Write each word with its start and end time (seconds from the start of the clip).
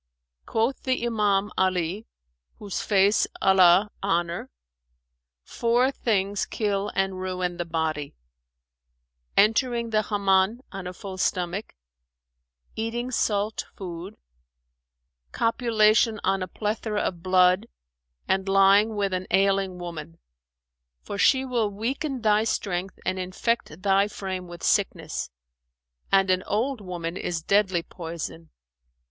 Quoth 0.47 0.81
the 0.81 1.05
Iman 1.05 1.51
Ali[FN#409] 1.59 2.05
(whose 2.57 2.81
face 2.81 3.27
Allah 3.39 3.91
honour!), 4.01 4.49
'Four 5.43 5.91
things 5.91 6.47
kill 6.47 6.91
and 6.95 7.21
ruin 7.21 7.57
the 7.57 7.65
body: 7.65 8.15
entering 9.37 9.91
the 9.91 10.01
Hammam 10.01 10.61
on 10.71 10.87
a 10.87 10.93
full 10.93 11.19
stomach; 11.19 11.75
eating 12.75 13.11
salt 13.11 13.65
food; 13.77 14.17
copulation 15.31 16.19
on 16.23 16.41
a 16.41 16.47
plethora 16.47 17.01
of 17.01 17.21
blood 17.21 17.67
and 18.27 18.49
lying 18.49 18.95
with 18.95 19.13
an 19.13 19.27
ailing 19.29 19.77
woman; 19.77 20.17
for 21.03 21.19
she 21.19 21.45
will 21.45 21.69
weaken 21.69 22.23
thy 22.23 22.43
strength 22.43 22.97
and 23.05 23.19
infect 23.19 23.83
thy 23.83 24.07
frame 24.07 24.47
with 24.47 24.63
sickness; 24.63 25.29
and 26.11 26.31
an 26.31 26.41
old 26.47 26.81
woman 26.81 27.15
is 27.15 27.43
deadly 27.43 27.83
poison.' 27.83 28.49